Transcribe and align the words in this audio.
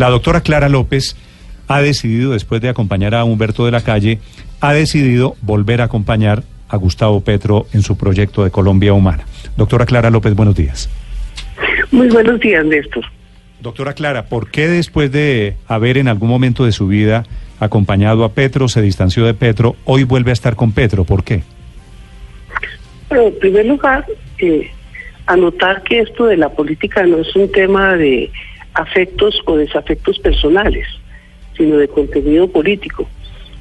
La 0.00 0.08
doctora 0.08 0.40
Clara 0.40 0.70
López 0.70 1.14
ha 1.68 1.82
decidido, 1.82 2.32
después 2.32 2.62
de 2.62 2.70
acompañar 2.70 3.14
a 3.14 3.22
Humberto 3.24 3.66
de 3.66 3.70
la 3.70 3.82
Calle, 3.82 4.18
ha 4.62 4.72
decidido 4.72 5.36
volver 5.42 5.82
a 5.82 5.84
acompañar 5.84 6.42
a 6.70 6.78
Gustavo 6.78 7.20
Petro 7.20 7.66
en 7.74 7.82
su 7.82 7.98
proyecto 7.98 8.42
de 8.42 8.50
Colombia 8.50 8.94
Humana. 8.94 9.26
Doctora 9.58 9.84
Clara 9.84 10.08
López, 10.08 10.34
buenos 10.34 10.56
días. 10.56 10.88
Muy 11.90 12.08
buenos 12.08 12.40
días, 12.40 12.64
Néstor. 12.64 13.04
Doctora 13.60 13.92
Clara, 13.92 14.24
¿por 14.24 14.50
qué 14.50 14.68
después 14.68 15.12
de 15.12 15.56
haber 15.68 15.98
en 15.98 16.08
algún 16.08 16.30
momento 16.30 16.64
de 16.64 16.72
su 16.72 16.88
vida 16.88 17.26
acompañado 17.58 18.24
a 18.24 18.32
Petro, 18.32 18.68
se 18.68 18.80
distanció 18.80 19.26
de 19.26 19.34
Petro, 19.34 19.76
hoy 19.84 20.04
vuelve 20.04 20.30
a 20.30 20.32
estar 20.32 20.56
con 20.56 20.72
Petro? 20.72 21.04
¿Por 21.04 21.24
qué? 21.24 21.42
Bueno, 23.10 23.24
en 23.24 23.38
primer 23.38 23.66
lugar, 23.66 24.06
eh, 24.38 24.70
anotar 25.26 25.82
que 25.82 26.00
esto 26.00 26.24
de 26.24 26.38
la 26.38 26.48
política 26.48 27.02
no 27.02 27.18
es 27.18 27.36
un 27.36 27.52
tema 27.52 27.96
de 27.96 28.30
afectos 28.80 29.40
o 29.46 29.56
desafectos 29.56 30.18
personales, 30.18 30.86
sino 31.56 31.76
de 31.76 31.88
contenido 31.88 32.48
político. 32.48 33.08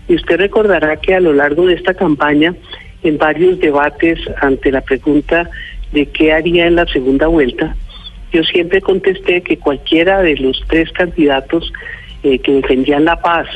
Y 0.08 0.16
usted 0.16 0.38
recordará 0.38 0.98
que 0.98 1.14
a 1.14 1.20
lo 1.20 1.34
largo 1.34 1.68
de 1.68 1.76
esta 1.76 1.94
campaña, 1.94 2.56
en 3.04 3.18
varios 3.18 3.60
debates 3.60 4.20
ante 4.42 4.72
la 4.72 4.82
pregunta 4.82 5.50
de 5.92 6.06
qué 6.08 6.34
haría 6.34 6.68
en 6.68 6.76
la 6.76 6.86
segunda 6.88 7.28
vuelta, 7.28 7.76
yo 8.32 8.44
siempre 8.44 8.82
contesté 8.82 9.42
que 9.42 9.58
cualquiera 9.58 10.22
de 10.22 10.36
los 10.38 10.64
tres 10.68 10.92
candidatos 10.92 11.72
eh, 12.24 12.40
que 12.40 12.54
defendían 12.54 13.06
la 13.06 13.20
paz, 13.20 13.48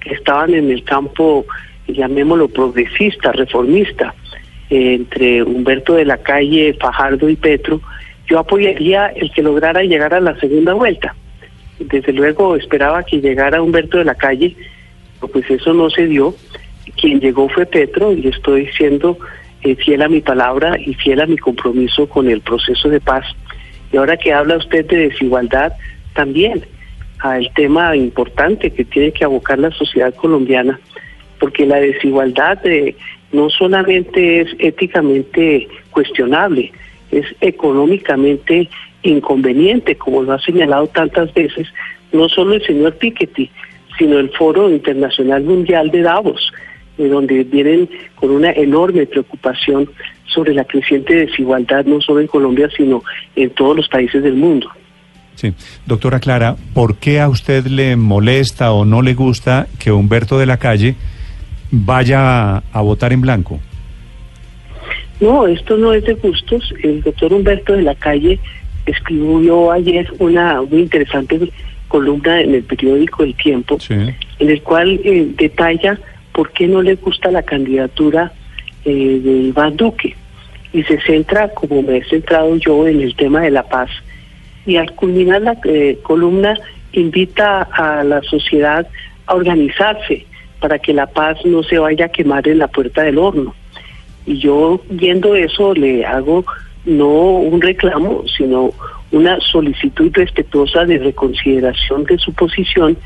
que 0.00 0.14
estaban 0.14 0.54
en 0.54 0.70
el 0.70 0.84
campo, 0.84 1.46
llamémoslo 1.86 2.48
progresista, 2.48 3.32
reformista, 3.32 4.14
eh, 4.68 4.94
entre 4.94 5.42
Humberto 5.42 5.94
de 5.94 6.04
la 6.04 6.18
Calle, 6.18 6.76
Fajardo 6.80 7.28
y 7.28 7.36
Petro, 7.36 7.80
yo 8.30 8.38
apoyaría 8.38 9.08
el 9.08 9.32
que 9.32 9.42
lograra 9.42 9.82
llegar 9.82 10.14
a 10.14 10.20
la 10.20 10.38
segunda 10.38 10.72
vuelta. 10.72 11.14
Desde 11.80 12.12
luego 12.12 12.54
esperaba 12.54 13.02
que 13.02 13.20
llegara 13.20 13.60
Humberto 13.60 13.98
de 13.98 14.04
la 14.04 14.14
Calle, 14.14 14.56
pero 15.20 15.32
pues 15.32 15.50
eso 15.50 15.74
no 15.74 15.90
se 15.90 16.06
dio. 16.06 16.34
Quien 16.96 17.18
llegó 17.18 17.48
fue 17.48 17.66
Petro 17.66 18.12
y 18.12 18.28
estoy 18.28 18.68
siendo 18.76 19.18
eh, 19.62 19.74
fiel 19.74 20.02
a 20.02 20.08
mi 20.08 20.20
palabra 20.20 20.78
y 20.78 20.94
fiel 20.94 21.20
a 21.20 21.26
mi 21.26 21.38
compromiso 21.38 22.08
con 22.08 22.28
el 22.28 22.40
proceso 22.40 22.88
de 22.88 23.00
paz. 23.00 23.26
Y 23.92 23.96
ahora 23.96 24.16
que 24.16 24.32
habla 24.32 24.58
usted 24.58 24.86
de 24.86 25.08
desigualdad, 25.08 25.72
también 26.14 26.64
al 27.18 27.50
tema 27.54 27.96
importante 27.96 28.70
que 28.70 28.84
tiene 28.84 29.10
que 29.10 29.24
abocar 29.24 29.58
la 29.58 29.72
sociedad 29.72 30.14
colombiana, 30.14 30.78
porque 31.40 31.66
la 31.66 31.80
desigualdad 31.80 32.64
eh, 32.64 32.94
no 33.32 33.50
solamente 33.50 34.42
es 34.42 34.48
éticamente 34.58 35.66
cuestionable, 35.90 36.72
es 37.10 37.26
económicamente 37.40 38.68
inconveniente, 39.02 39.96
como 39.96 40.22
lo 40.22 40.32
ha 40.32 40.40
señalado 40.40 40.86
tantas 40.88 41.32
veces, 41.34 41.68
no 42.12 42.28
solo 42.28 42.54
el 42.54 42.66
señor 42.66 42.96
Piketty, 42.96 43.50
sino 43.98 44.18
el 44.18 44.30
Foro 44.30 44.70
Internacional 44.70 45.42
Mundial 45.44 45.90
de 45.90 46.02
Davos, 46.02 46.52
de 46.96 47.08
donde 47.08 47.44
vienen 47.44 47.88
con 48.14 48.30
una 48.30 48.50
enorme 48.52 49.06
preocupación 49.06 49.90
sobre 50.26 50.54
la 50.54 50.64
creciente 50.64 51.14
desigualdad, 51.14 51.84
no 51.84 52.00
solo 52.00 52.20
en 52.20 52.26
Colombia, 52.26 52.68
sino 52.76 53.02
en 53.36 53.50
todos 53.50 53.76
los 53.76 53.88
países 53.88 54.22
del 54.22 54.34
mundo. 54.34 54.68
Sí. 55.34 55.54
Doctora 55.86 56.20
Clara, 56.20 56.56
¿por 56.74 56.96
qué 56.96 57.20
a 57.20 57.28
usted 57.28 57.66
le 57.66 57.96
molesta 57.96 58.72
o 58.72 58.84
no 58.84 59.00
le 59.00 59.14
gusta 59.14 59.66
que 59.78 59.90
Humberto 59.90 60.38
de 60.38 60.46
la 60.46 60.58
Calle 60.58 60.96
vaya 61.70 62.58
a 62.58 62.80
votar 62.82 63.12
en 63.12 63.22
blanco? 63.22 63.60
No, 65.20 65.46
esto 65.46 65.76
no 65.76 65.92
es 65.92 66.04
de 66.04 66.14
gustos. 66.14 66.74
El 66.82 67.02
doctor 67.02 67.32
Humberto 67.32 67.74
de 67.74 67.82
la 67.82 67.94
Calle 67.94 68.38
escribió 68.86 69.70
ayer 69.70 70.10
una 70.18 70.62
muy 70.62 70.80
interesante 70.80 71.50
columna 71.88 72.40
en 72.40 72.54
el 72.54 72.62
periódico 72.62 73.24
El 73.24 73.34
Tiempo, 73.34 73.78
en 73.88 74.16
el 74.38 74.62
cual 74.62 75.00
eh, 75.04 75.28
detalla 75.36 75.98
por 76.32 76.50
qué 76.52 76.66
no 76.66 76.80
le 76.80 76.94
gusta 76.94 77.30
la 77.30 77.42
candidatura 77.42 78.32
eh, 78.84 79.20
de 79.22 79.30
Iván 79.48 79.76
Duque 79.76 80.16
y 80.72 80.82
se 80.84 81.00
centra, 81.00 81.48
como 81.48 81.82
me 81.82 81.98
he 81.98 82.04
centrado 82.04 82.56
yo, 82.56 82.86
en 82.86 83.00
el 83.00 83.14
tema 83.16 83.42
de 83.42 83.50
la 83.50 83.64
paz. 83.64 83.90
Y 84.64 84.76
al 84.76 84.92
culminar 84.94 85.42
la 85.42 85.58
eh, 85.64 85.98
columna 86.02 86.56
invita 86.92 87.62
a 87.62 88.04
la 88.04 88.22
sociedad 88.22 88.86
a 89.26 89.34
organizarse 89.34 90.26
para 90.60 90.78
que 90.78 90.92
la 90.92 91.06
paz 91.06 91.38
no 91.44 91.62
se 91.62 91.78
vaya 91.78 92.06
a 92.06 92.08
quemar 92.08 92.46
en 92.46 92.58
la 92.58 92.68
puerta 92.68 93.02
del 93.02 93.18
horno. 93.18 93.54
Y 94.26 94.38
yo 94.38 94.80
viendo 94.90 95.34
eso 95.34 95.74
le 95.74 96.04
hago 96.04 96.44
no 96.84 97.06
un 97.06 97.60
reclamo, 97.60 98.24
sino 98.36 98.72
una 99.12 99.38
solicitud 99.40 100.10
respetuosa 100.14 100.84
de 100.84 100.98
reconsideración 100.98 102.04
de 102.04 102.18
su 102.18 102.32
posición, 102.32 102.96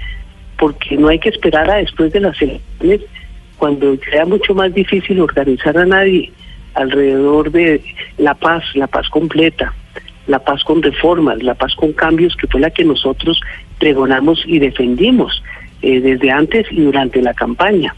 porque 0.59 0.97
no 0.97 1.09
hay 1.09 1.19
que 1.19 1.31
esperar 1.31 1.71
a 1.71 1.77
después 1.77 2.13
de 2.13 2.21
las 2.21 2.41
elecciones, 2.41 3.01
cuando 3.57 3.97
sea 4.11 4.27
mucho 4.27 4.55
más 4.55 4.75
difícil 4.75 5.21
organizar 5.21 5.77
a 5.79 5.87
nadie 5.87 6.33
alrededor 6.75 7.51
de 7.51 7.83
la 8.19 8.35
paz, 8.35 8.65
la 8.75 8.87
paz 8.87 9.09
completa, 9.09 9.73
la 10.27 10.39
paz 10.39 10.63
con 10.65 10.83
reformas, 10.83 11.43
la 11.43 11.55
paz 11.55 11.75
con 11.75 11.93
cambios, 11.93 12.37
que 12.37 12.47
fue 12.47 12.61
la 12.61 12.71
que 12.71 12.85
nosotros 12.85 13.41
pregonamos 13.79 14.43
y 14.47 14.59
defendimos 14.59 15.43
eh, 15.83 16.01
desde 16.01 16.31
antes 16.31 16.67
y 16.71 16.81
durante 16.81 17.23
la 17.23 17.35
campaña, 17.35 17.95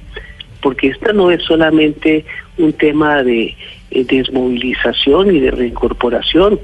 porque 0.67 0.89
esta 0.89 1.13
no 1.13 1.31
es 1.31 1.45
solamente 1.45 2.25
un 2.59 2.73
tema 2.73 3.23
de 3.23 3.55
eh, 3.93 4.05
desmovilización 4.05 5.37
y 5.37 5.39
de 5.39 5.53
reincorporación. 5.53 6.59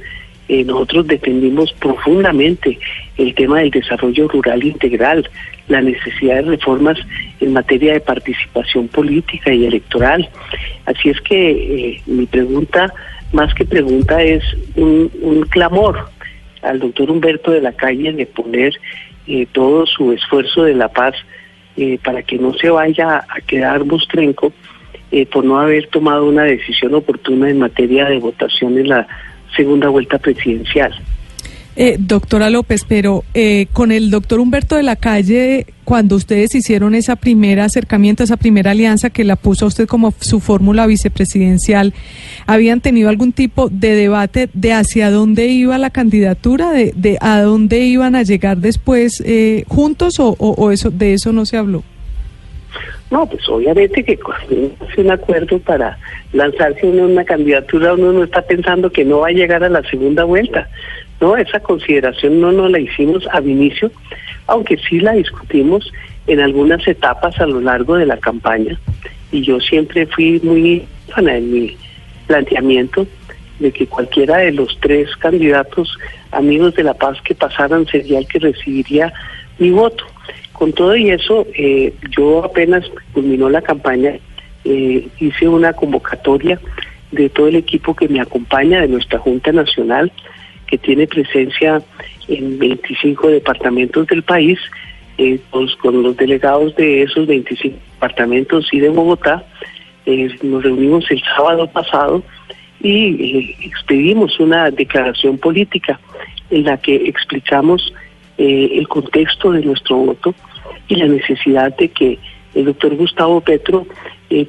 Eh, 0.48 0.64
nosotros 0.64 1.06
defendimos 1.06 1.72
profundamente 1.74 2.80
el 3.16 3.32
tema 3.36 3.60
del 3.60 3.70
desarrollo 3.70 4.26
rural 4.26 4.64
integral, 4.64 5.30
la 5.68 5.82
necesidad 5.82 6.42
de 6.42 6.50
reformas 6.56 6.98
en 7.38 7.52
materia 7.52 7.92
de 7.92 8.00
participación 8.00 8.88
política 8.88 9.54
y 9.54 9.66
electoral. 9.66 10.28
Así 10.86 11.10
es 11.10 11.20
que 11.20 12.02
mi 12.06 12.26
pregunta, 12.26 12.92
más 13.32 13.54
que 13.54 13.64
pregunta, 13.64 14.20
es 14.20 14.42
un, 14.74 15.12
un 15.20 15.42
clamor 15.42 16.08
al 16.62 16.80
doctor 16.80 17.08
Humberto 17.08 17.52
de 17.52 17.60
la 17.60 17.72
Calle 17.72 18.12
de 18.12 18.26
poner 18.26 18.74
eh, 19.28 19.46
todo 19.52 19.86
su 19.86 20.10
esfuerzo 20.10 20.64
de 20.64 20.74
la 20.74 20.88
paz 20.88 21.14
eh, 21.76 21.98
para 22.02 22.22
que 22.22 22.38
no 22.38 22.54
se 22.54 22.70
vaya 22.70 23.24
a 23.28 23.40
quedar 23.46 23.84
mostrenco 23.84 24.52
eh, 25.10 25.26
por 25.26 25.44
no 25.44 25.58
haber 25.58 25.88
tomado 25.88 26.26
una 26.26 26.44
decisión 26.44 26.94
oportuna 26.94 27.50
en 27.50 27.58
materia 27.58 28.06
de 28.06 28.18
votación 28.18 28.78
en 28.78 28.88
la 28.88 29.06
segunda 29.56 29.88
vuelta 29.88 30.18
presidencial. 30.18 30.94
Eh, 31.74 31.96
doctora 31.98 32.50
López, 32.50 32.84
pero 32.86 33.24
eh, 33.32 33.66
con 33.72 33.92
el 33.92 34.10
doctor 34.10 34.40
Humberto 34.40 34.76
de 34.76 34.82
la 34.82 34.94
Calle, 34.94 35.64
cuando 35.84 36.16
ustedes 36.16 36.54
hicieron 36.54 36.94
esa 36.94 37.16
primera 37.16 37.64
acercamiento, 37.64 38.22
esa 38.22 38.36
primera 38.36 38.72
alianza 38.72 39.08
que 39.08 39.24
la 39.24 39.36
puso 39.36 39.64
usted 39.66 39.86
como 39.86 40.12
su 40.20 40.40
fórmula 40.40 40.86
vicepresidencial, 40.86 41.94
¿habían 42.46 42.82
tenido 42.82 43.08
algún 43.08 43.32
tipo 43.32 43.70
de 43.70 43.94
debate 43.94 44.50
de 44.52 44.74
hacia 44.74 45.10
dónde 45.10 45.46
iba 45.46 45.78
la 45.78 45.88
candidatura, 45.88 46.72
de, 46.72 46.92
de 46.94 47.16
a 47.22 47.40
dónde 47.40 47.78
iban 47.78 48.16
a 48.16 48.22
llegar 48.22 48.58
después 48.58 49.22
eh, 49.24 49.64
juntos 49.66 50.20
o, 50.20 50.36
o, 50.38 50.72
eso 50.72 50.90
de 50.90 51.14
eso 51.14 51.32
no 51.32 51.46
se 51.46 51.56
habló? 51.56 51.82
No, 53.10 53.26
pues 53.26 53.48
obviamente 53.48 54.04
que 54.04 54.18
cuando 54.18 54.70
hace 54.88 55.00
un 55.00 55.10
acuerdo 55.10 55.58
para 55.58 55.98
lanzarse 56.32 56.86
uno 56.86 57.04
una 57.04 57.24
candidatura, 57.24 57.94
uno 57.94 58.12
no 58.12 58.24
está 58.24 58.42
pensando 58.42 58.90
que 58.90 59.04
no 59.04 59.20
va 59.20 59.28
a 59.28 59.32
llegar 59.32 59.64
a 59.64 59.68
la 59.68 59.82
segunda 59.82 60.24
vuelta. 60.24 60.68
No, 61.22 61.36
esa 61.36 61.60
consideración 61.60 62.40
no 62.40 62.50
nos 62.50 62.68
la 62.68 62.80
hicimos 62.80 63.28
al 63.28 63.48
inicio, 63.48 63.92
aunque 64.48 64.76
sí 64.76 64.98
la 64.98 65.12
discutimos 65.12 65.92
en 66.26 66.40
algunas 66.40 66.84
etapas 66.88 67.38
a 67.38 67.46
lo 67.46 67.60
largo 67.60 67.94
de 67.94 68.06
la 68.06 68.16
campaña. 68.16 68.76
Y 69.30 69.42
yo 69.42 69.60
siempre 69.60 70.04
fui 70.06 70.40
muy 70.42 70.84
en 71.16 71.52
mi 71.52 71.76
planteamiento 72.26 73.06
de 73.60 73.70
que 73.70 73.86
cualquiera 73.86 74.38
de 74.38 74.50
los 74.50 74.76
tres 74.80 75.14
candidatos 75.14 75.96
amigos 76.32 76.74
de 76.74 76.82
la 76.82 76.94
paz 76.94 77.22
que 77.22 77.36
pasaran 77.36 77.86
sería 77.86 78.18
el 78.18 78.26
que 78.26 78.40
recibiría 78.40 79.12
mi 79.60 79.70
voto. 79.70 80.04
Con 80.52 80.72
todo 80.72 80.96
y 80.96 81.10
eso, 81.10 81.46
eh, 81.54 81.94
yo 82.16 82.44
apenas 82.44 82.84
culminó 83.12 83.48
la 83.48 83.62
campaña, 83.62 84.18
eh, 84.64 85.06
hice 85.20 85.46
una 85.46 85.72
convocatoria 85.72 86.58
de 87.12 87.28
todo 87.28 87.46
el 87.46 87.54
equipo 87.54 87.94
que 87.94 88.08
me 88.08 88.20
acompaña 88.20 88.80
de 88.80 88.88
nuestra 88.88 89.20
Junta 89.20 89.52
Nacional 89.52 90.10
que 90.72 90.78
tiene 90.78 91.06
presencia 91.06 91.82
en 92.28 92.58
25 92.58 93.28
departamentos 93.28 94.06
del 94.06 94.22
país, 94.22 94.58
eh, 95.18 95.38
con 95.50 96.02
los 96.02 96.16
delegados 96.16 96.74
de 96.76 97.02
esos 97.02 97.26
25 97.26 97.76
departamentos 97.92 98.72
y 98.72 98.80
de 98.80 98.88
Bogotá. 98.88 99.44
Eh, 100.06 100.34
nos 100.42 100.62
reunimos 100.62 101.04
el 101.10 101.22
sábado 101.36 101.66
pasado 101.70 102.22
y 102.80 102.94
eh, 103.04 103.56
expedimos 103.60 104.40
una 104.40 104.70
declaración 104.70 105.36
política 105.36 106.00
en 106.50 106.64
la 106.64 106.78
que 106.78 106.94
explicamos 106.96 107.92
eh, 108.38 108.70
el 108.72 108.88
contexto 108.88 109.52
de 109.52 109.60
nuestro 109.60 109.96
voto 109.96 110.34
y 110.88 110.96
la 110.96 111.06
necesidad 111.06 111.76
de 111.76 111.88
que 111.88 112.18
el 112.54 112.64
doctor 112.64 112.96
Gustavo 112.96 113.42
Petro 113.42 113.86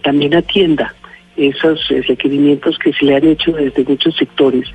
también 0.02 0.34
atienda 0.34 0.96
esos 1.36 1.86
requerimientos 2.08 2.80
que 2.80 2.94
se 2.94 3.04
le 3.04 3.18
han 3.18 3.28
hecho 3.28 3.52
desde 3.52 3.84
muchos 3.84 4.16
sectores 4.16 4.70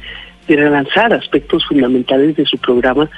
de 0.48 0.56
relanzar 0.56 1.12
aspectos 1.12 1.64
fundamentales 1.66 2.34
de 2.36 2.46
su 2.46 2.58
programa 2.58 3.08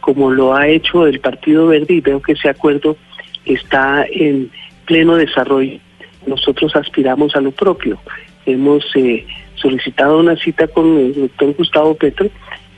como 0.00 0.30
lo 0.30 0.54
ha 0.54 0.66
hecho 0.66 1.06
el 1.06 1.20
Partido 1.20 1.66
Verde 1.66 1.94
y 1.94 2.00
veo 2.00 2.20
que 2.20 2.32
ese 2.32 2.48
acuerdo 2.48 2.96
está 3.44 4.04
en 4.10 4.50
pleno 4.86 5.16
desarrollo. 5.16 5.78
Nosotros 6.26 6.74
aspiramos 6.74 7.34
a 7.36 7.40
lo 7.40 7.52
propio. 7.52 7.98
Hemos 8.46 8.84
eh, 8.94 9.26
solicitado 9.54 10.18
una 10.18 10.36
cita 10.36 10.66
con 10.66 10.98
el 10.98 11.14
doctor 11.14 11.54
Gustavo 11.54 11.94
Petro 11.94 12.28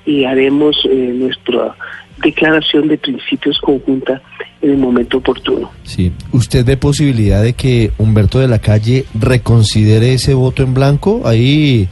y 0.04 0.24
haremos 0.24 0.76
eh, 0.84 1.12
nuestra 1.14 1.74
declaración 2.22 2.88
de 2.88 2.98
principios 2.98 3.58
conjunta 3.60 4.20
en 4.60 4.70
el 4.70 4.76
momento 4.76 5.18
oportuno. 5.18 5.70
Sí. 5.82 6.12
¿Usted 6.32 6.64
ve 6.64 6.76
posibilidad 6.76 7.42
de 7.42 7.54
que 7.54 7.90
Humberto 7.98 8.38
de 8.38 8.48
la 8.48 8.60
Calle 8.60 9.04
reconsidere 9.14 10.14
ese 10.14 10.34
voto 10.34 10.62
en 10.62 10.74
blanco? 10.74 11.22
Hay 11.24 11.88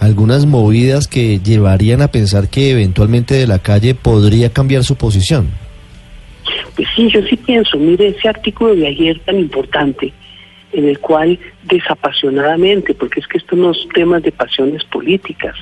algunas 0.00 0.46
movidas 0.46 1.06
que 1.06 1.38
llevarían 1.38 2.02
a 2.02 2.08
pensar 2.08 2.48
que 2.48 2.70
eventualmente 2.70 3.34
de 3.34 3.46
la 3.46 3.58
Calle 3.58 3.94
podría 3.94 4.50
cambiar 4.50 4.82
su 4.82 4.96
posición. 4.96 5.50
Pues 6.74 6.88
sí, 6.96 7.08
yo 7.10 7.20
sí 7.22 7.36
pienso, 7.36 7.76
mire 7.78 8.08
ese 8.08 8.28
artículo 8.28 8.74
de 8.74 8.86
ayer 8.86 9.18
tan 9.20 9.38
importante, 9.38 10.12
en 10.72 10.88
el 10.88 10.98
cual 10.98 11.38
desapasionadamente, 11.64 12.94
porque 12.94 13.20
es 13.20 13.26
que 13.26 13.38
estos 13.38 13.58
no 13.58 13.74
son 13.74 13.88
temas 13.90 14.22
de 14.22 14.32
pasiones 14.32 14.82
políticas, 14.84 15.54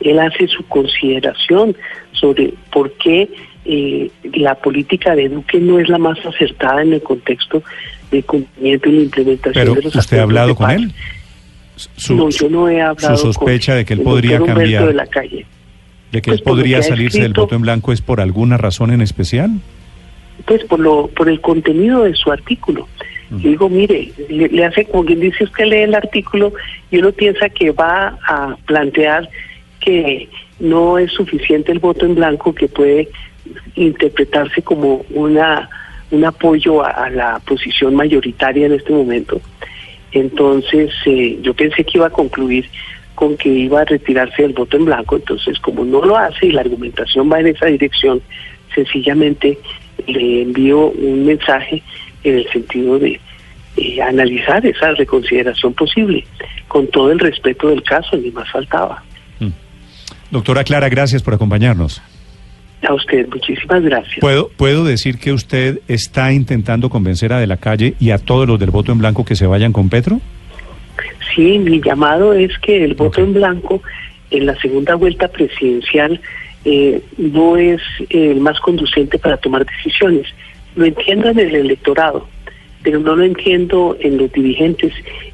él 0.00 0.18
hace 0.18 0.46
su 0.48 0.66
consideración 0.66 1.76
sobre 2.12 2.52
por 2.72 2.92
qué 2.94 3.30
eh, 3.64 4.10
la 4.34 4.54
política 4.54 5.14
de 5.14 5.28
Duque 5.28 5.58
no 5.58 5.78
es 5.78 5.88
la 5.88 5.98
más 5.98 6.18
acertada 6.24 6.82
en 6.82 6.92
el 6.92 7.02
contexto 7.02 7.62
de 8.10 8.22
cumplimiento 8.22 8.88
y 8.88 8.92
la 8.92 9.02
implementación 9.02 9.74
de 9.74 9.82
los 9.82 9.94
¿Usted 9.94 10.18
ha 10.18 10.22
hablado 10.22 10.54
con 10.54 10.70
él? 10.70 10.92
No, 12.10 12.30
yo 12.30 12.48
no 12.48 12.68
he 12.68 12.80
hablado 12.80 13.16
Su 13.16 13.32
sospecha 13.32 13.74
de 13.74 13.84
que 13.84 13.94
él 13.94 14.00
podría 14.00 14.40
cambiar. 14.40 14.86
De, 14.86 14.94
la 14.94 15.06
calle. 15.06 15.46
de 16.12 16.22
que 16.22 16.30
él 16.30 16.40
pues 16.42 16.42
podría 16.42 16.82
salirse 16.82 17.20
del 17.20 17.32
voto 17.32 17.54
en 17.54 17.62
blanco 17.62 17.92
es 17.92 18.00
por 18.00 18.20
alguna 18.20 18.56
razón 18.56 18.92
en 18.92 19.00
especial? 19.00 19.50
Pues 20.44 20.64
por, 20.64 20.80
lo, 20.80 21.08
por 21.08 21.28
el 21.28 21.40
contenido 21.40 22.04
de 22.04 22.14
su 22.14 22.30
artículo. 22.30 22.88
digo, 23.30 23.68
mire, 23.68 24.12
le, 24.28 24.64
hace 24.64 24.84
como 24.84 25.04
quien 25.04 25.20
dice 25.20 25.44
usted 25.44 25.64
lee 25.64 25.82
el 25.82 25.94
artículo 25.94 26.52
y 26.90 26.98
uno 26.98 27.12
piensa 27.12 27.48
que 27.48 27.70
va 27.70 28.18
a 28.26 28.56
plantear 28.66 29.28
que 29.80 30.28
no 30.60 30.98
es 30.98 31.12
suficiente 31.12 31.72
el 31.72 31.78
voto 31.78 32.06
en 32.06 32.14
blanco, 32.14 32.54
que 32.54 32.68
puede 32.68 33.08
interpretarse 33.74 34.62
como 34.62 35.04
una 35.10 35.68
un 36.10 36.24
apoyo 36.24 36.84
a, 36.84 37.10
la 37.10 37.40
posición 37.40 37.94
mayoritaria 37.94 38.66
en 38.66 38.72
este 38.72 38.92
momento. 38.92 39.40
Entonces, 40.16 40.90
eh, 41.04 41.38
yo 41.42 41.52
pensé 41.52 41.84
que 41.84 41.98
iba 41.98 42.06
a 42.06 42.10
concluir 42.10 42.66
con 43.14 43.36
que 43.36 43.50
iba 43.50 43.82
a 43.82 43.84
retirarse 43.84 44.42
del 44.42 44.54
voto 44.54 44.78
en 44.78 44.86
blanco, 44.86 45.16
entonces 45.16 45.58
como 45.60 45.84
no 45.84 46.02
lo 46.02 46.16
hace 46.16 46.46
y 46.46 46.52
la 46.52 46.62
argumentación 46.62 47.30
va 47.30 47.40
en 47.40 47.48
esa 47.48 47.66
dirección, 47.66 48.22
sencillamente 48.74 49.58
le 50.06 50.42
envío 50.42 50.86
un 50.88 51.26
mensaje 51.26 51.82
en 52.24 52.38
el 52.38 52.50
sentido 52.50 52.98
de 52.98 53.20
eh, 53.76 54.00
analizar 54.00 54.64
esa 54.64 54.92
reconsideración 54.92 55.74
posible, 55.74 56.24
con 56.66 56.86
todo 56.86 57.12
el 57.12 57.18
respeto 57.18 57.68
del 57.68 57.82
caso, 57.82 58.16
ni 58.16 58.30
más 58.30 58.50
faltaba. 58.50 59.02
Mm. 59.38 59.50
Doctora 60.30 60.64
Clara, 60.64 60.88
gracias 60.88 61.22
por 61.22 61.34
acompañarnos. 61.34 62.00
A 62.88 62.94
usted, 62.94 63.26
muchísimas 63.28 63.82
gracias. 63.82 64.20
¿Puedo, 64.20 64.48
¿Puedo 64.56 64.84
decir 64.84 65.18
que 65.18 65.32
usted 65.32 65.80
está 65.88 66.32
intentando 66.32 66.88
convencer 66.88 67.32
a 67.32 67.40
De 67.40 67.48
la 67.48 67.56
Calle 67.56 67.94
y 67.98 68.10
a 68.10 68.18
todos 68.18 68.46
los 68.46 68.60
del 68.60 68.70
voto 68.70 68.92
en 68.92 68.98
blanco 68.98 69.24
que 69.24 69.34
se 69.34 69.46
vayan 69.46 69.72
con 69.72 69.88
Petro? 69.88 70.20
Sí, 71.34 71.58
mi 71.58 71.80
llamado 71.80 72.32
es 72.32 72.56
que 72.60 72.84
el 72.84 72.94
voto 72.94 73.22
en 73.22 73.34
blanco 73.34 73.82
en 74.30 74.46
la 74.46 74.54
segunda 74.60 74.94
vuelta 74.94 75.26
presidencial 75.26 76.20
eh, 76.64 77.02
no 77.18 77.56
es 77.56 77.80
el 78.10 78.40
más 78.40 78.60
conducente 78.60 79.18
para 79.18 79.36
tomar 79.36 79.66
decisiones. 79.66 80.28
Lo 80.76 80.84
entiendo 80.84 81.28
en 81.30 81.40
el 81.40 81.56
electorado, 81.56 82.28
pero 82.84 83.00
no 83.00 83.16
lo 83.16 83.24
entiendo 83.24 83.96
en 84.00 84.16
los 84.16 84.30
dirigentes, 84.30 84.92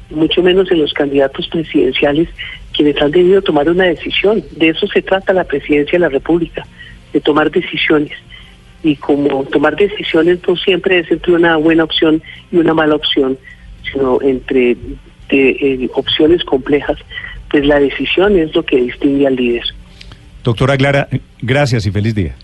mucho 0.09 0.41
menos 0.41 0.71
en 0.71 0.81
los 0.81 0.93
candidatos 0.93 1.47
presidenciales, 1.49 2.29
quienes 2.75 2.99
han 2.99 3.11
debido 3.11 3.43
tomar 3.43 3.69
una 3.69 3.85
decisión. 3.85 4.43
De 4.57 4.69
eso 4.69 4.87
se 4.87 5.03
trata 5.03 5.33
la 5.33 5.43
presidencia 5.43 5.93
de 5.93 6.05
la 6.05 6.09
República 6.09 6.65
de 7.13 7.21
tomar 7.21 7.51
decisiones. 7.51 8.11
Y 8.83 8.97
como 8.97 9.45
tomar 9.45 9.77
decisiones 9.77 10.39
no 10.45 10.57
siempre 10.57 10.99
es 10.99 11.09
entre 11.09 11.33
una 11.33 11.55
buena 11.55 11.85
opción 11.85 12.21
y 12.51 12.57
una 12.57 12.73
mala 12.73 12.95
opción, 12.95 13.37
sino 13.91 14.21
entre 14.21 14.75
opciones 15.93 16.43
complejas, 16.43 16.97
pues 17.49 17.65
la 17.65 17.79
decisión 17.79 18.37
es 18.37 18.53
lo 18.53 18.63
que 18.63 18.77
distingue 18.77 19.25
al 19.25 19.35
líder. 19.35 19.63
Doctora 20.43 20.75
Clara, 20.75 21.07
gracias 21.41 21.85
y 21.85 21.91
feliz 21.91 22.13
día. 22.13 22.35